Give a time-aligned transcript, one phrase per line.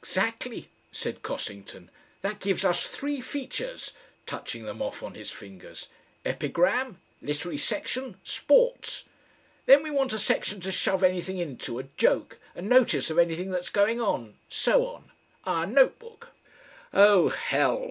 [0.00, 1.88] "Exactly," said Cossington.
[2.20, 3.94] "That gives us three features,"
[4.26, 5.88] touching them off on his fingers,
[6.26, 9.04] "Epigram, Literary Section, Sports.
[9.64, 13.50] Then we want a section to shove anything into, a joke, a notice of anything
[13.50, 14.34] that's going on.
[14.50, 15.10] So on.
[15.44, 16.28] Our Note Book."
[16.92, 17.86] "Oh, Hell!"